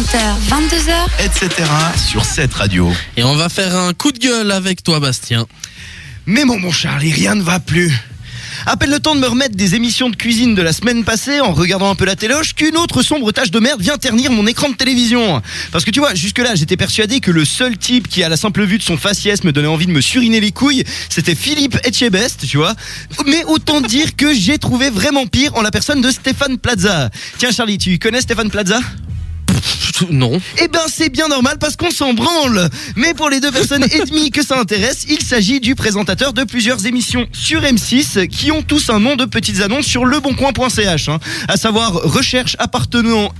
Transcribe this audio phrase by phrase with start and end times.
[0.00, 0.18] 20h,
[0.48, 1.68] 22h, etc.
[2.08, 2.90] sur cette radio.
[3.18, 5.46] Et on va faire un coup de gueule avec toi, Bastien.
[6.24, 7.92] Mais bon, mon Charlie, rien ne va plus.
[8.64, 11.40] À peine le temps de me remettre des émissions de cuisine de la semaine passée
[11.40, 14.46] en regardant un peu la téloche qu'une autre sombre tache de merde vient ternir mon
[14.46, 15.42] écran de télévision.
[15.70, 18.64] Parce que tu vois, jusque-là, j'étais persuadé que le seul type qui, à la simple
[18.64, 22.46] vue de son faciès, me donnait envie de me suriner les couilles, c'était Philippe Etchebest,
[22.48, 22.74] tu vois.
[23.26, 27.10] Mais autant dire que j'ai trouvé vraiment pire en la personne de Stéphane Plaza.
[27.36, 28.80] Tiens, Charlie, tu connais Stéphane Plaza?
[30.10, 30.40] Non.
[30.62, 32.68] eh ben c'est bien normal parce qu'on s'en branle.
[32.96, 36.44] Mais pour les deux personnes et demie que ça intéresse, il s'agit du présentateur de
[36.44, 41.18] plusieurs émissions sur M6 qui ont tous un nom de petites annonces sur leboncoin.ch, hein,
[41.48, 43.30] à savoir recherche appartement,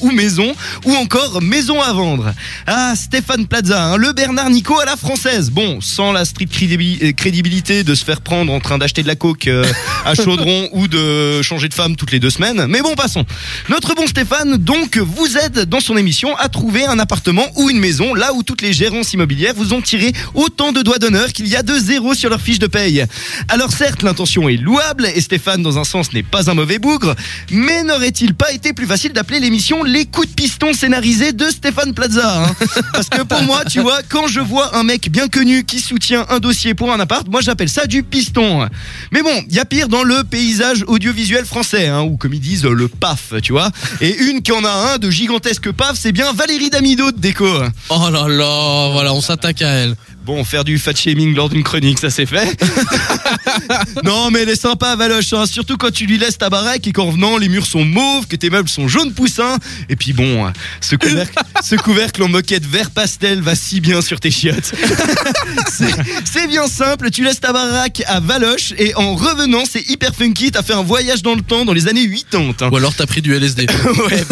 [0.00, 0.54] ou maison
[0.84, 2.32] ou encore maison à vendre.
[2.66, 5.50] Ah Stéphane Plaza, hein, le Bernard Nico à la française.
[5.50, 9.14] Bon, sans la crédibi- euh, crédibilité de se faire prendre en train d'acheter de la
[9.16, 9.64] coke euh,
[10.04, 12.66] à Chaudron ou de changer de femme toutes les deux semaines.
[12.68, 13.24] Mais bon, passons.
[13.68, 17.78] Notre bon Stéphane, donc, vous aide dans son émission à trouver un appartement ou une
[17.78, 21.46] maison là où toutes les gérances immobilières vous ont tiré autant de doigts d'honneur qu'il
[21.48, 23.04] y a de zéros sur leur fiche de paye.
[23.48, 27.14] Alors certes, l'intention est louable et Stéphane, dans un sens, n'est pas un mauvais bougre,
[27.50, 31.94] mais n'aurait-il pas été plus facile d'appeler l'émission Les coups de piston scénarisés de Stéphane
[31.94, 32.54] Plaza hein?
[32.92, 36.26] Parce que pour moi, tu vois, quand je vois un mec bien connu qui soutient
[36.28, 38.68] un dossier pour un appart, moi j'appelle ça du piston.
[39.10, 42.40] Mais bon, il y a pire dans le paysage audiovisuel français, hein, ou comme ils
[42.40, 43.70] disent, le PAF, tu vois.
[44.00, 47.46] Et une qui en a un de gigantesque C'est bien Valérie Damido de Déco.
[47.90, 49.96] Oh là là, voilà, on s'attaque à elle.
[50.24, 52.56] Bon, faire du fat shaming lors d'une chronique, ça c'est fait.
[54.04, 56.92] non, mais elle est sympa, Valoche, hein, surtout quand tu lui laisses ta baraque et
[56.92, 59.58] qu'en venant, les murs sont mauves, que tes meubles sont jaunes poussins.
[59.88, 61.34] Et puis bon, ce couvercle,
[61.64, 64.72] ce couvercle en moquette vert pastel va si bien sur tes chiottes.
[65.66, 70.50] C'est- bien simple, tu laisses ta baraque à Valoche et en revenant, c'est hyper funky,
[70.50, 72.52] t'as fait un voyage dans le temps dans les années 80.
[72.60, 72.68] hein.
[72.70, 73.66] Ou alors t'as pris du LSD.
[74.10, 74.24] Ouais.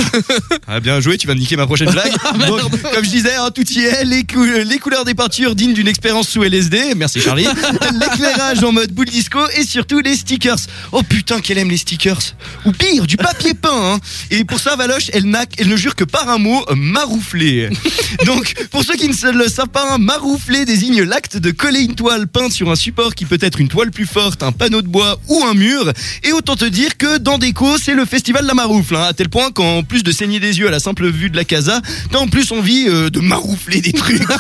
[0.67, 2.13] Ah, bien joué, tu vas me niquer ma prochaine blague.
[2.47, 2.61] Donc,
[2.93, 5.89] comme je disais, hein, tout y est, les, cou- les couleurs des peintures dignes d'une
[5.89, 7.47] expérience sous LSD, merci Charlie,
[8.01, 10.59] l'éclairage en mode boule disco et surtout les stickers.
[10.93, 12.21] Oh putain, qu'elle aime les stickers.
[12.67, 13.95] Ou pire, du papier peint.
[13.95, 13.99] hein.
[14.31, 15.25] Et pour ça, Valoche, elle,
[15.57, 17.71] elle ne jure que par un mot, marouflé.
[18.27, 21.95] Donc, pour ceux qui ne le savent pas, hein, marouflé désigne l'acte de coller une
[21.95, 24.89] toile peinte sur un support qui peut être une toile plus forte, un panneau de
[24.89, 25.91] bois ou un mur.
[26.25, 29.15] Et autant te dire que dans Déco, c'est le festival de la maroufle, hein, à
[29.15, 31.81] tel point qu'en plus de saigner des yeux à la simple vue de la casa,
[32.13, 34.21] t'as en plus envie euh, de maroufler des trucs.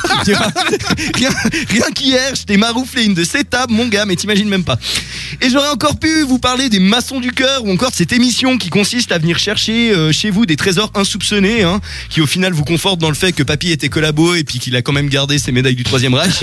[1.31, 4.65] rien, rien qu'hier, je t'ai marouflé une de ces tables, mon gars, mais t'imagines même
[4.65, 4.79] pas.
[5.41, 8.59] Et j'aurais encore pu vous parler des maçons du cœur ou encore de cette émission
[8.59, 12.53] qui consiste à venir chercher euh, chez vous des trésors insoupçonnés, hein, qui au final
[12.53, 15.09] vous conforte dans le fait que papy était collabo et puis qu'il a quand même
[15.09, 16.43] gardé ses médailles du troisième Reich.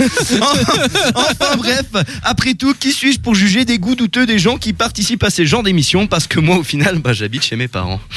[1.14, 1.86] enfin bref,
[2.22, 5.46] après tout, qui suis-je pour juger des goûts douteux des gens qui participent à ces
[5.46, 8.00] genres d'émissions Parce que moi, au final, bah, j'habite chez mes parents.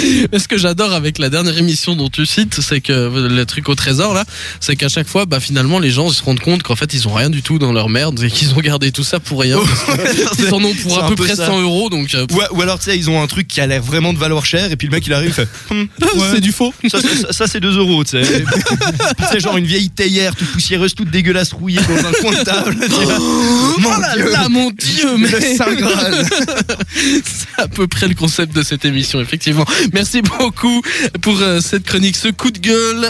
[0.38, 3.74] Ce que j'adore avec la dernière émission dont tu cites, c'est que le truc au
[3.74, 4.24] trésor là,
[4.60, 7.14] c'est qu'à chaque fois, bah finalement, les gens se rendent compte qu'en fait, ils ont
[7.14, 9.58] rien du tout dans leur merde et qu'ils ont gardé tout ça pour rien.
[10.38, 11.46] Ils en ont pour à peu peu près ça.
[11.46, 13.66] 100 euros, donc euh, Ou, ou alors, tu sais, ils ont un truc qui a
[13.66, 16.28] l'air vraiment de valoir cher, et puis le mec il arrive, il fait Hum, ouais,
[16.34, 16.72] c'est du faux.
[16.88, 18.44] Ça, ça, ça, c'est 2 euros, tu sais.
[19.30, 22.76] c'est genre une vieille théière toute poussiéreuse, toute dégueulasse rouillée dans un coin de table.
[23.78, 24.30] Mon Oh là Dieu.
[24.30, 25.60] là, mon dieu, mais c'est
[27.58, 29.64] à peu près le concept de cette émission, effectivement.
[29.92, 30.82] Merci beaucoup
[31.22, 33.08] pour euh, cette chronique, ce coup de gueule.